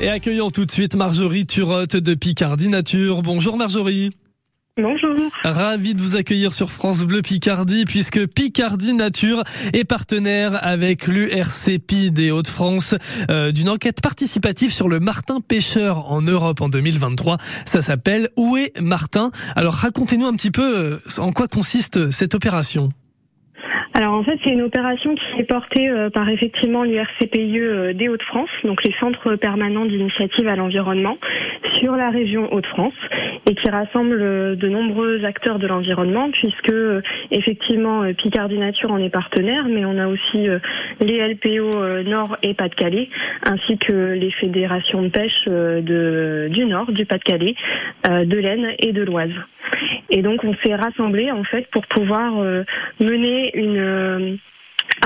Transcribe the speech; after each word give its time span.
Et 0.00 0.08
accueillons 0.08 0.50
tout 0.50 0.64
de 0.64 0.70
suite 0.70 0.94
Marjorie 0.94 1.44
Turotte 1.44 1.96
de 1.96 2.14
Picardie 2.14 2.68
Nature. 2.68 3.22
Bonjour 3.22 3.56
Marjorie. 3.56 4.10
Bonjour. 4.76 5.12
Ravi 5.42 5.94
de 5.94 6.00
vous 6.00 6.14
accueillir 6.14 6.52
sur 6.52 6.70
France 6.70 7.02
Bleu 7.02 7.20
Picardie 7.20 7.84
puisque 7.84 8.24
Picardie 8.28 8.92
Nature 8.92 9.42
est 9.72 9.82
partenaire 9.82 10.56
avec 10.64 11.08
l'URCP 11.08 12.10
des 12.12 12.30
Hauts-de-France 12.30 12.94
euh, 13.28 13.50
d'une 13.50 13.68
enquête 13.68 14.00
participative 14.00 14.72
sur 14.72 14.88
le 14.88 15.00
martin 15.00 15.40
pêcheur 15.40 16.08
en 16.12 16.22
Europe 16.22 16.60
en 16.60 16.68
2023. 16.68 17.38
Ça 17.64 17.82
s'appelle 17.82 18.28
Où 18.36 18.56
est 18.56 18.80
Martin? 18.80 19.32
Alors 19.56 19.74
racontez-nous 19.74 20.26
un 20.26 20.34
petit 20.34 20.52
peu 20.52 20.78
euh, 20.78 20.98
en 21.18 21.32
quoi 21.32 21.48
consiste 21.48 22.12
cette 22.12 22.36
opération? 22.36 22.90
Alors 23.94 24.14
en 24.14 24.22
fait, 24.22 24.38
c'est 24.44 24.50
une 24.50 24.62
opération 24.62 25.14
qui 25.14 25.40
est 25.40 25.44
portée 25.44 25.88
euh, 25.88 26.10
par 26.10 26.28
effectivement 26.28 26.84
l'URCPIE 26.84 27.58
euh, 27.58 27.92
des 27.92 28.08
Hauts-de-France, 28.08 28.50
donc 28.64 28.84
les 28.84 28.94
centres 29.00 29.34
permanents 29.36 29.86
d'initiative 29.86 30.46
à 30.46 30.56
l'environnement 30.56 31.18
sur 31.74 31.96
la 31.96 32.10
région 32.10 32.52
Hauts-de-France 32.52 32.94
et 33.46 33.54
qui 33.54 33.68
rassemble 33.70 34.20
euh, 34.20 34.54
de 34.54 34.68
nombreux 34.68 35.24
acteurs 35.24 35.58
de 35.58 35.66
l'environnement 35.66 36.30
puisque 36.30 36.72
effectivement 37.30 38.12
Picardie 38.14 38.58
Nature 38.58 38.92
en 38.92 38.98
est 38.98 39.10
partenaire, 39.10 39.66
mais 39.68 39.84
on 39.84 39.98
a 39.98 40.06
aussi 40.06 40.46
les 41.00 41.34
LPO 41.34 42.02
Nord 42.04 42.36
et 42.42 42.54
Pas-de-Calais 42.54 43.08
ainsi 43.44 43.78
que 43.78 44.12
les 44.12 44.30
fédérations 44.32 45.02
de 45.02 45.08
pêche 45.08 45.44
de, 45.46 46.48
du 46.50 46.64
Nord, 46.66 46.92
du 46.92 47.06
Pas-de-Calais, 47.06 47.54
de 48.04 48.36
l'Aisne 48.36 48.72
et 48.78 48.92
de 48.92 49.02
l'Oise. 49.02 49.32
Et 50.10 50.22
donc 50.22 50.44
on 50.44 50.54
s'est 50.62 50.74
rassemblés 50.74 51.30
en 51.30 51.44
fait 51.44 51.66
pour 51.70 51.86
pouvoir 51.86 52.42
mener 53.00 53.52
euh, 53.56 54.36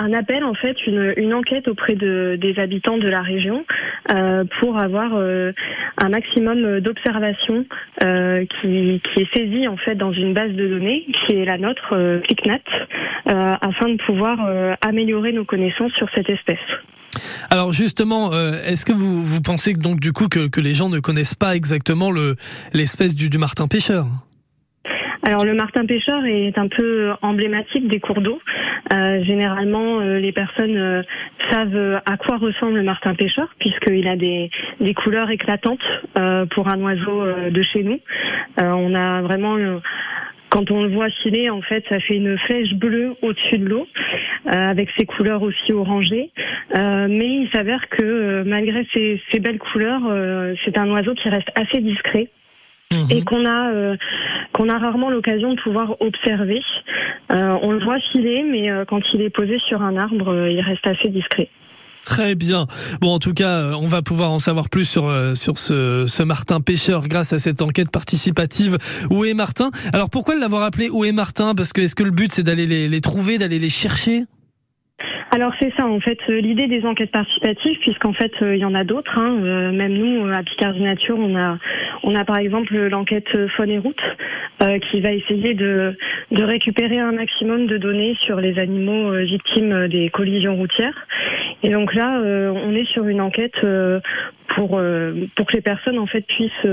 un 0.00 0.12
appel 0.14 0.42
en 0.42 0.54
fait, 0.54 0.76
une, 0.86 1.34
enquête 1.34 1.68
auprès 1.68 1.94
de, 1.94 2.38
des 2.40 2.58
habitants 2.58 2.96
de 2.96 3.08
la 3.08 3.20
région 3.20 3.66
euh, 4.10 4.44
pour 4.58 4.78
avoir 4.78 5.12
euh, 5.14 5.52
un 6.02 6.08
maximum 6.08 6.80
d'observations 6.80 7.66
qui, 8.00 9.02
qui, 9.04 9.22
est 9.22 9.36
saisie 9.36 9.68
en 9.68 9.76
fait 9.76 9.94
dans 9.94 10.12
une 10.12 10.32
base 10.32 10.52
de 10.52 10.66
données 10.66 11.06
qui 11.26 11.36
est 11.36 11.44
la 11.44 11.58
nôtre, 11.58 11.94
ClickNat, 12.24 12.62
afin 13.26 13.88
de 13.88 13.96
pouvoir 14.04 14.38
améliorer 14.80 15.32
nos 15.32 15.44
connaissances 15.44 15.92
sur 15.92 16.08
cette 16.14 16.28
espèce. 16.28 16.58
Alors 17.50 17.72
justement, 17.72 18.32
est-ce 18.32 18.84
que 18.84 18.92
vous, 18.92 19.22
vous 19.22 19.40
pensez 19.42 19.74
que 19.74 19.78
donc 19.78 20.00
du 20.00 20.12
coup 20.12 20.28
que, 20.28 20.48
que 20.48 20.60
les 20.60 20.74
gens 20.74 20.88
ne 20.88 20.98
connaissent 20.98 21.34
pas 21.34 21.54
exactement 21.54 22.10
le 22.10 22.36
l'espèce 22.72 23.14
du, 23.14 23.28
du 23.28 23.38
martin 23.38 23.68
pêcheur? 23.68 24.06
Alors 25.24 25.44
le 25.44 25.54
martin 25.54 25.86
pêcheur 25.86 26.24
est 26.24 26.58
un 26.58 26.66
peu 26.66 27.12
emblématique 27.22 27.86
des 27.88 28.00
cours 28.00 28.20
d'eau. 28.20 28.40
Euh, 28.92 29.22
généralement, 29.22 30.00
euh, 30.00 30.18
les 30.18 30.32
personnes 30.32 30.76
euh, 30.76 31.02
savent 31.50 32.02
à 32.04 32.16
quoi 32.16 32.38
ressemble 32.38 32.74
le 32.74 32.82
martin 32.82 33.14
pêcheur, 33.14 33.46
puisqu'il 33.60 34.08
a 34.08 34.16
des, 34.16 34.50
des 34.80 34.94
couleurs 34.94 35.30
éclatantes 35.30 35.78
pour 36.50 36.68
un 36.68 36.80
oiseau 36.80 37.24
de 37.50 37.62
chez 37.62 37.82
nous. 37.82 37.98
on 38.58 38.94
a 38.94 39.22
vraiment 39.22 39.56
quand 40.52 40.70
on 40.70 40.82
le 40.82 40.94
voit 40.94 41.08
filer, 41.22 41.50
en 41.50 41.62
fait, 41.62 41.84
ça 41.88 41.98
fait 41.98 42.16
une 42.16 42.38
flèche 42.38 42.74
bleue 42.74 43.14
au-dessus 43.22 43.58
de 43.58 43.64
l'eau, 43.64 43.86
avec 44.46 44.90
ses 44.98 45.06
couleurs 45.06 45.42
aussi 45.42 45.72
orangées. 45.72 46.30
mais 46.74 47.28
il 47.42 47.48
s'avère 47.52 47.88
que 47.88 48.42
malgré 48.44 48.86
ces, 48.94 49.20
ces 49.32 49.40
belles 49.40 49.58
couleurs, 49.58 50.02
c'est 50.64 50.76
un 50.76 50.90
oiseau 50.90 51.14
qui 51.14 51.28
reste 51.28 51.48
assez 51.54 51.80
discret 51.80 52.28
et 53.10 53.16
mhm. 53.16 53.24
qu'on 53.24 53.44
a 53.44 53.72
euh, 53.72 53.96
qu'on 54.52 54.68
a 54.68 54.78
rarement 54.78 55.10
l'occasion 55.10 55.54
de 55.54 55.60
pouvoir 55.60 55.96
observer. 56.00 56.60
Euh, 57.32 57.56
on 57.62 57.72
le 57.72 57.82
voit 57.82 57.98
filer, 58.12 58.42
mais 58.42 58.70
euh, 58.70 58.84
quand 58.84 59.00
il 59.14 59.22
est 59.22 59.30
posé 59.30 59.58
sur 59.68 59.82
un 59.82 59.96
arbre, 59.96 60.48
il 60.48 60.60
reste 60.60 60.86
assez 60.86 61.08
discret. 61.08 61.48
Très 62.04 62.34
bien. 62.34 62.66
Bon, 63.00 63.10
en 63.14 63.18
tout 63.18 63.32
cas, 63.32 63.72
on 63.80 63.86
va 63.86 64.02
pouvoir 64.02 64.32
en 64.32 64.38
savoir 64.38 64.68
plus 64.68 64.84
sur 64.84 65.10
sur 65.34 65.58
ce, 65.58 66.06
ce 66.06 66.22
Martin 66.22 66.60
pêcheur 66.60 67.06
grâce 67.08 67.32
à 67.32 67.38
cette 67.38 67.62
enquête 67.62 67.90
participative. 67.90 68.78
Où 69.10 69.24
est 69.24 69.34
Martin? 69.34 69.70
Alors 69.92 70.10
pourquoi 70.10 70.34
l'avoir 70.34 70.62
appelé 70.62 70.88
Où 70.90 71.04
est 71.04 71.12
Martin? 71.12 71.54
Parce 71.54 71.72
que 71.72 71.80
est-ce 71.80 71.94
que 71.94 72.02
le 72.02 72.10
but 72.10 72.32
c'est 72.32 72.42
d'aller 72.42 72.66
les, 72.66 72.88
les 72.88 73.00
trouver, 73.00 73.38
d'aller 73.38 73.58
les 73.58 73.70
chercher? 73.70 74.24
Alors 75.30 75.52
c'est 75.58 75.72
ça 75.78 75.86
en 75.86 75.98
fait 75.98 76.18
l'idée 76.28 76.66
des 76.66 76.84
enquêtes 76.84 77.10
participatives 77.10 77.78
puisqu'en 77.80 78.12
fait 78.12 78.32
il 78.42 78.58
y 78.58 78.66
en 78.66 78.74
a 78.74 78.84
d'autres 78.84 79.18
hein. 79.18 79.70
même 79.72 79.94
nous 79.94 80.30
à 80.30 80.42
Picardie 80.42 80.82
Nature 80.82 81.18
on 81.18 81.34
a 81.36 81.56
on 82.02 82.14
a 82.14 82.22
par 82.24 82.36
exemple 82.36 82.76
l'enquête 82.76 83.28
Faune 83.56 83.70
et 83.70 83.78
Route 83.78 83.96
euh, 84.62 84.78
qui 84.78 85.00
va 85.00 85.10
essayer 85.10 85.54
de, 85.54 85.96
de 86.30 86.44
récupérer 86.44 87.00
un 87.00 87.12
maximum 87.12 87.66
de 87.66 87.78
données 87.78 88.14
sur 88.24 88.40
les 88.40 88.58
animaux 88.60 89.10
euh, 89.10 89.24
victimes 89.24 89.88
des 89.88 90.08
collisions 90.10 90.54
routières. 90.54 90.94
Et 91.62 91.70
donc 91.70 91.94
là, 91.94 92.20
euh, 92.20 92.50
on 92.50 92.74
est 92.74 92.86
sur 92.92 93.06
une 93.06 93.20
enquête 93.20 93.54
pour, 94.56 94.80
pour 95.36 95.46
que 95.46 95.52
les 95.54 95.60
personnes 95.60 95.98
en 95.98 96.06
fait 96.06 96.22
puissent 96.22 96.70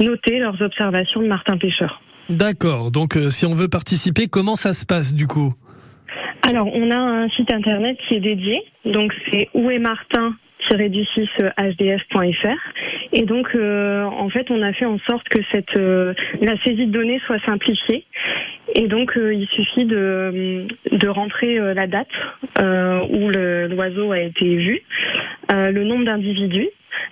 noter 0.00 0.38
leurs 0.38 0.60
observations 0.60 1.20
de 1.20 1.26
Martin 1.26 1.56
Pêcheur. 1.58 2.00
D'accord. 2.28 2.90
Donc 2.90 3.18
si 3.28 3.46
on 3.46 3.54
veut 3.54 3.68
participer, 3.68 4.26
comment 4.28 4.56
ça 4.56 4.72
se 4.72 4.86
passe 4.86 5.14
du 5.14 5.26
coup? 5.26 5.52
Alors, 6.46 6.68
on 6.74 6.90
a 6.90 6.98
un 6.98 7.28
site 7.30 7.52
internet 7.52 7.96
qui 8.06 8.16
est 8.16 8.20
dédié. 8.20 8.62
Donc, 8.84 9.12
c'est 9.30 9.48
où 9.54 9.70
est 9.70 9.78
Martin 9.78 10.34
du 10.72 11.04
6 11.04 11.28
hdf.fr 11.58 12.58
et 13.12 13.22
donc 13.22 13.48
euh, 13.54 14.02
en 14.04 14.28
fait 14.28 14.50
on 14.50 14.60
a 14.62 14.72
fait 14.72 14.86
en 14.86 14.98
sorte 15.08 15.28
que 15.28 15.40
cette 15.52 15.76
euh, 15.76 16.14
la 16.40 16.56
saisie 16.64 16.86
de 16.86 16.92
données 16.92 17.20
soit 17.26 17.38
simplifiée 17.44 18.04
et 18.74 18.88
donc 18.88 19.16
euh, 19.16 19.34
il 19.34 19.46
suffit 19.48 19.84
de, 19.84 20.66
de 20.90 21.08
rentrer 21.08 21.58
la 21.74 21.86
date 21.86 22.08
où 22.58 23.30
l'oiseau 23.30 24.12
a 24.12 24.20
été 24.20 24.56
vu, 24.56 24.82
le 25.50 25.84
nombre 25.84 26.04
d'individus 26.04 26.68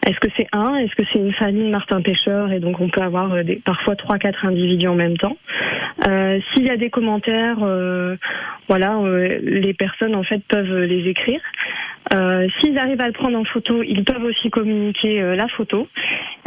est-ce 0.07 0.19
que 0.21 0.29
c'est 0.37 0.49
un? 0.53 0.77
Est-ce 0.77 0.95
que 0.95 1.03
c'est 1.13 1.19
une 1.19 1.33
famille 1.33 1.71
Martin 1.71 2.01
Pêcheur? 2.03 2.53
Et 2.53 2.61
donc 2.61 2.81
on 2.81 2.89
peut 2.89 3.03
avoir 3.03 3.45
des, 3.45 3.57
parfois 3.57 3.97
trois, 3.97 4.19
quatre 4.19 4.45
individus 4.47 4.89
en 4.89 4.95
même 4.95 5.17
temps. 5.17 5.37
S'il 6.53 6.65
y 6.65 6.71
a 6.71 6.77
des 6.77 6.91
commentaires, 6.91 7.59
voilà, 8.69 8.99
les 9.41 9.75
personnes 9.75 10.15
en 10.15 10.25
fait 10.25 10.43
peuvent 10.49 10.83
les 10.83 11.09
écrire. 11.09 11.41
Euh, 12.15 12.47
s'ils 12.61 12.79
arrivent 12.79 13.01
à 13.01 13.07
le 13.07 13.13
prendre 13.13 13.39
en 13.39 13.45
photo, 13.45 13.83
ils 13.83 14.05
peuvent 14.05 14.25
aussi 14.25 14.51
communiquer 14.51 15.23
euh, 15.23 15.35
la 15.35 15.49
photo. 15.49 15.89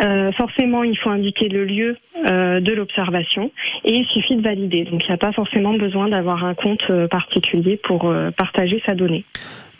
Euh, 0.01 0.31
forcément, 0.33 0.83
il 0.83 0.97
faut 0.97 1.09
indiquer 1.09 1.47
le 1.49 1.65
lieu 1.65 1.97
de 2.27 2.73
l'observation 2.73 3.51
et 3.83 3.93
il 3.93 4.05
suffit 4.05 4.35
de 4.35 4.41
valider. 4.41 4.83
Donc, 4.85 5.03
il 5.03 5.07
n'y 5.09 5.13
a 5.13 5.17
pas 5.17 5.31
forcément 5.31 5.73
besoin 5.73 6.07
d'avoir 6.07 6.43
un 6.43 6.55
compte 6.55 6.83
particulier 7.07 7.77
pour 7.77 8.11
partager 8.35 8.81
sa 8.87 8.95
donnée. 8.95 9.25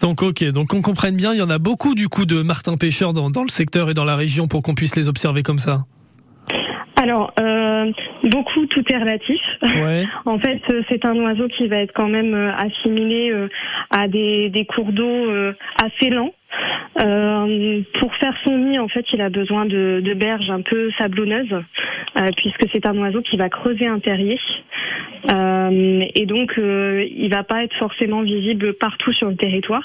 Donc 0.02 0.22
ok, 0.22 0.44
donc 0.52 0.74
on 0.74 0.82
comprenne 0.82 1.16
bien, 1.16 1.34
il 1.34 1.40
y 1.40 1.42
en 1.42 1.50
a 1.50 1.58
beaucoup 1.58 1.96
du 1.96 2.10
coup 2.10 2.26
de 2.26 2.42
martins 2.42 2.78
pêcheurs 2.78 3.14
dans, 3.14 3.30
dans 3.30 3.44
le 3.44 3.50
secteur 3.50 3.90
et 3.90 3.94
dans 3.94 4.06
la 4.06 4.16
région 4.16 4.48
pour 4.48 4.62
qu'on 4.62 4.76
puisse 4.76 4.96
les 4.96 5.08
observer 5.08 5.44
comme 5.44 5.60
ça. 5.60 5.86
Alors, 7.06 7.34
euh, 7.40 7.92
beaucoup, 8.24 8.66
tout 8.68 8.84
est 8.92 8.98
relatif. 8.98 9.42
en 10.26 10.40
fait, 10.40 10.62
euh, 10.72 10.82
c'est 10.90 11.06
un 11.06 11.16
oiseau 11.18 11.48
qui 11.50 11.68
va 11.68 11.78
être 11.78 11.92
quand 11.94 12.08
même 12.08 12.34
euh, 12.34 12.52
assimilé 12.56 13.32
à 13.92 14.08
des, 14.08 14.50
des 14.50 14.66
cours 14.66 14.92
d'eau 14.92 15.28
assez 15.84 16.10
lents. 16.10 16.32
Euh, 17.00 17.82
pour 18.00 18.16
faire 18.16 18.34
son 18.46 18.58
nid, 18.58 18.80
en 18.80 18.88
fait, 18.88 19.06
il 19.14 19.22
a 19.22 19.30
besoin 19.30 19.66
de, 19.66 20.02
de 20.04 20.14
berges 20.14 20.50
un 20.50 20.62
peu 20.62 20.90
sablonneuses, 20.98 21.62
puisque 22.38 22.66
c'est 22.74 22.86
un 22.88 22.98
oiseau 22.98 23.22
qui 23.22 23.36
va 23.36 23.50
creuser 23.50 23.88
un 23.88 24.00
terrier. 24.00 24.40
Euh, 25.32 26.02
et 26.14 26.26
donc, 26.26 26.58
euh, 26.58 27.06
il 27.10 27.34
va 27.34 27.44
pas 27.44 27.64
être 27.64 27.76
forcément 27.78 28.22
visible 28.22 28.74
partout 28.74 29.14
sur 29.14 29.30
le 29.30 29.36
territoire, 29.36 29.84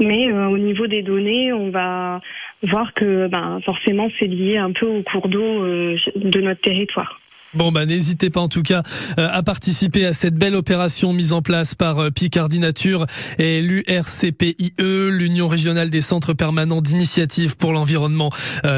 mais 0.00 0.32
au 0.32 0.58
niveau 0.58 0.86
des 0.86 1.02
données, 1.02 1.52
on 1.52 1.70
va 1.70 2.20
voir 2.62 2.92
que 2.94 3.26
ben, 3.28 3.60
forcément 3.64 4.08
c'est 4.18 4.26
lié 4.26 4.58
un 4.58 4.72
peu 4.72 4.86
au 4.86 5.02
cours 5.02 5.28
d'eau 5.28 5.62
euh, 5.64 5.96
de 6.16 6.40
notre 6.40 6.60
territoire. 6.60 7.20
Bon 7.52 7.72
bah 7.72 7.84
n'hésitez 7.84 8.30
pas 8.30 8.40
en 8.40 8.48
tout 8.48 8.62
cas 8.62 8.84
euh, 9.18 9.28
à 9.28 9.42
participer 9.42 10.06
à 10.06 10.12
cette 10.12 10.36
belle 10.36 10.54
opération 10.54 11.12
mise 11.12 11.32
en 11.32 11.42
place 11.42 11.74
par 11.74 11.98
euh, 11.98 12.10
Picardie 12.10 12.60
Nature 12.60 13.06
et 13.38 13.60
l'URCPIE, 13.60 14.72
l'Union 14.78 15.48
régionale 15.48 15.90
des 15.90 16.00
centres 16.00 16.32
permanents 16.32 16.80
d'initiative 16.80 17.56
pour 17.56 17.72
l'environnement 17.72 18.30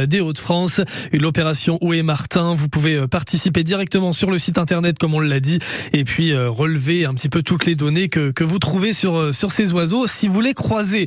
des 0.07 0.21
Hauts-de-France. 0.21 0.81
L'opération 1.13 1.79
Où 1.83 1.93
est 1.93 2.03
Martin 2.03 2.55
Vous 2.55 2.69
pouvez 2.69 3.07
participer 3.09 3.63
directement 3.63 4.13
sur 4.13 4.31
le 4.31 4.39
site 4.39 4.57
internet 4.57 4.99
comme 4.99 5.15
on 5.15 5.21
l'a 5.21 5.41
dit 5.41 5.59
et 5.93 6.05
puis 6.05 6.35
relever 6.35 7.05
un 7.05 7.15
petit 7.15 7.29
peu 7.29 7.43
toutes 7.43 7.67
les 7.67 7.75
données 7.75 8.09
que, 8.09 8.31
que 8.31 8.45
vous 8.45 8.59
trouvez 8.59 8.93
sur 8.93 9.35
sur 9.35 9.51
ces 9.51 9.73
oiseaux 9.73 10.07
si 10.07 10.29
vous 10.29 10.41
les 10.41 10.55
croisez. 10.55 11.07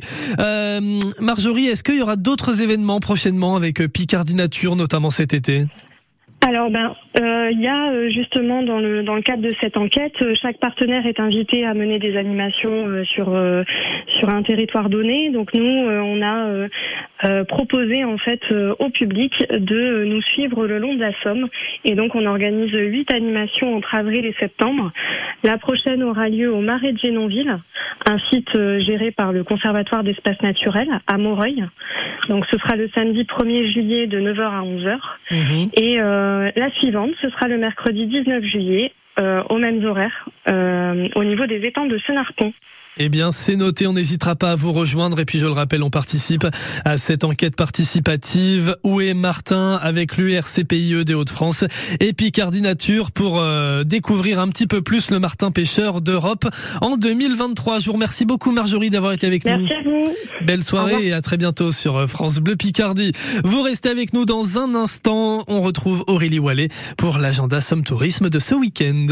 Marjorie, 1.20 1.66
est-ce 1.66 1.82
qu'il 1.82 1.96
y 1.96 2.02
aura 2.02 2.16
d'autres 2.16 2.60
événements 2.60 3.00
prochainement 3.00 3.56
avec 3.56 3.84
Picardie 3.88 4.34
Nature, 4.34 4.76
notamment 4.76 5.10
cet 5.10 5.34
été? 5.34 5.66
Alors, 6.46 6.70
ben, 6.70 6.92
euh, 7.20 7.50
il 7.50 7.60
y 7.60 7.66
a 7.66 7.90
euh, 7.90 8.08
justement 8.08 8.62
dans 8.62 8.78
le 8.78 9.02
dans 9.02 9.16
le 9.16 9.22
cadre 9.22 9.42
de 9.42 9.50
cette 9.60 9.76
enquête, 9.76 10.14
euh, 10.22 10.32
chaque 10.40 10.58
partenaire 10.58 11.04
est 11.04 11.18
invité 11.18 11.66
à 11.66 11.74
mener 11.74 11.98
des 11.98 12.16
animations 12.16 13.04
sur 13.04 13.36
sur 14.06 14.28
un 14.28 14.42
territoire 14.44 14.88
donné. 14.88 15.30
Donc 15.30 15.52
nous, 15.54 15.64
on 15.64 16.22
a 16.22 16.68
proposé 17.44 18.04
en 18.04 18.16
fait 18.18 18.42
au 18.78 18.90
public 18.90 19.32
de 19.50 20.04
nous 20.04 20.22
suivre 20.22 20.66
le 20.66 20.78
long 20.78 20.94
de 20.94 21.00
la 21.00 21.12
Somme, 21.22 21.48
et 21.84 21.94
donc 21.96 22.14
on 22.14 22.26
organise 22.26 22.72
huit 22.72 23.12
animations 23.12 23.74
entre 23.74 23.94
avril 23.96 24.24
et 24.24 24.34
septembre. 24.38 24.92
La 25.42 25.58
prochaine 25.58 26.02
aura 26.02 26.28
lieu 26.28 26.52
au 26.52 26.60
Marais 26.60 26.92
de 26.92 26.98
Génonville, 26.98 27.58
un 28.08 28.18
site 28.30 28.52
géré 28.80 29.10
par 29.10 29.32
le 29.32 29.44
Conservatoire 29.44 30.04
d'espaces 30.04 30.40
naturels 30.42 31.00
à 31.06 31.18
Moreuil. 31.18 31.64
Donc 32.28 32.44
ce 32.50 32.58
sera 32.58 32.76
le 32.76 32.88
samedi 32.94 33.22
1er 33.24 33.72
juillet 33.72 34.06
de 34.06 34.20
9h 34.20 34.42
à 34.42 34.62
11h. 34.62 34.98
Mhm. 35.30 35.70
Et 35.74 36.00
euh, 36.00 36.50
la 36.56 36.70
suivante, 36.72 37.10
ce 37.20 37.28
sera 37.30 37.48
le 37.48 37.58
mercredi 37.58 38.06
19 38.06 38.44
juillet, 38.44 38.92
euh, 39.20 39.42
aux 39.48 39.58
mêmes 39.58 39.84
horaires, 39.84 40.28
euh, 40.48 41.08
au 41.14 41.24
niveau 41.24 41.46
des 41.46 41.64
étangs 41.66 41.86
de 41.86 41.98
Senarpont. 41.98 42.52
Eh 42.98 43.10
bien, 43.10 43.30
c'est 43.30 43.56
noté, 43.56 43.86
on 43.86 43.92
n'hésitera 43.92 44.36
pas 44.36 44.52
à 44.52 44.54
vous 44.54 44.72
rejoindre. 44.72 45.20
Et 45.20 45.26
puis, 45.26 45.38
je 45.38 45.44
le 45.44 45.52
rappelle, 45.52 45.82
on 45.82 45.90
participe 45.90 46.46
à 46.84 46.96
cette 46.96 47.24
enquête 47.24 47.54
participative. 47.54 48.74
Où 48.84 49.02
est 49.02 49.12
Martin 49.12 49.78
avec 49.82 50.16
l'URCPIE 50.16 51.04
des 51.04 51.12
Hauts-de-France 51.12 51.64
et 52.00 52.14
Picardie 52.14 52.62
Nature 52.62 53.12
pour 53.12 53.38
euh, 53.38 53.84
découvrir 53.84 54.40
un 54.40 54.48
petit 54.48 54.66
peu 54.66 54.80
plus 54.80 55.10
le 55.10 55.18
Martin 55.18 55.50
pêcheur 55.50 56.00
d'Europe 56.00 56.46
en 56.80 56.96
2023. 56.96 57.80
Je 57.80 57.86
vous 57.86 57.92
remercie 57.92 58.24
beaucoup, 58.24 58.50
Marjorie, 58.50 58.88
d'avoir 58.88 59.12
été 59.12 59.26
avec 59.26 59.44
nous. 59.44 59.58
Merci 59.58 59.74
à 59.74 59.82
vous. 59.82 60.14
Belle 60.46 60.64
soirée 60.64 61.08
et 61.08 61.12
à 61.12 61.20
très 61.20 61.36
bientôt 61.36 61.70
sur 61.70 61.98
euh, 61.98 62.06
France 62.06 62.38
Bleu 62.38 62.56
Picardie. 62.56 63.12
Vous 63.44 63.60
restez 63.60 63.90
avec 63.90 64.14
nous 64.14 64.24
dans 64.24 64.58
un 64.58 64.74
instant. 64.74 65.44
On 65.48 65.60
retrouve 65.60 66.02
Aurélie 66.06 66.38
Wallet 66.38 66.68
pour 66.96 67.18
l'agenda 67.18 67.60
Somme 67.60 67.84
Tourisme 67.84 68.30
de 68.30 68.38
ce 68.38 68.54
week-end. 68.54 69.06